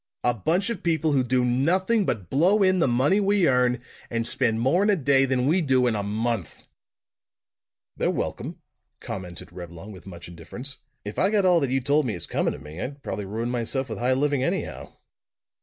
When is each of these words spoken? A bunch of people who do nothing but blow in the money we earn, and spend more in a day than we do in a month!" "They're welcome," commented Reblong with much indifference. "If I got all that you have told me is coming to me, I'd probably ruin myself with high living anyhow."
A 0.23 0.33
bunch 0.33 0.71
of 0.71 0.81
people 0.81 1.11
who 1.11 1.23
do 1.23 1.45
nothing 1.45 2.07
but 2.07 2.27
blow 2.27 2.63
in 2.63 2.79
the 2.79 2.87
money 2.87 3.19
we 3.19 3.47
earn, 3.47 3.79
and 4.09 4.27
spend 4.27 4.59
more 4.59 4.81
in 4.81 4.89
a 4.89 4.95
day 4.95 5.25
than 5.25 5.45
we 5.45 5.61
do 5.61 5.85
in 5.85 5.95
a 5.95 6.01
month!" 6.01 6.63
"They're 7.95 8.09
welcome," 8.09 8.59
commented 8.99 9.51
Reblong 9.53 9.91
with 9.91 10.07
much 10.07 10.27
indifference. 10.27 10.79
"If 11.05 11.19
I 11.19 11.29
got 11.29 11.45
all 11.45 11.59
that 11.59 11.69
you 11.69 11.75
have 11.77 11.83
told 11.83 12.07
me 12.07 12.15
is 12.15 12.25
coming 12.25 12.53
to 12.53 12.57
me, 12.57 12.81
I'd 12.81 13.03
probably 13.03 13.25
ruin 13.25 13.51
myself 13.51 13.89
with 13.89 13.99
high 13.99 14.13
living 14.13 14.41
anyhow." 14.41 14.91